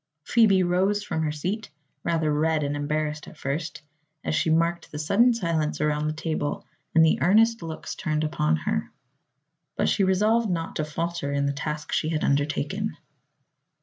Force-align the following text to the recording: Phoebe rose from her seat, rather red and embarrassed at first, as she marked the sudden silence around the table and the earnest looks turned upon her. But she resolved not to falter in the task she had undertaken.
Phoebe 0.23 0.63
rose 0.63 1.03
from 1.03 1.21
her 1.21 1.31
seat, 1.31 1.69
rather 2.03 2.33
red 2.33 2.63
and 2.63 2.75
embarrassed 2.75 3.27
at 3.27 3.37
first, 3.37 3.83
as 4.23 4.33
she 4.33 4.49
marked 4.49 4.89
the 4.91 4.97
sudden 4.97 5.31
silence 5.31 5.79
around 5.79 6.07
the 6.07 6.13
table 6.13 6.65
and 6.95 7.05
the 7.05 7.21
earnest 7.21 7.61
looks 7.61 7.93
turned 7.93 8.23
upon 8.23 8.55
her. 8.55 8.91
But 9.75 9.89
she 9.89 10.03
resolved 10.03 10.49
not 10.49 10.77
to 10.77 10.85
falter 10.85 11.31
in 11.31 11.45
the 11.45 11.53
task 11.53 11.91
she 11.91 12.09
had 12.09 12.23
undertaken. 12.23 12.97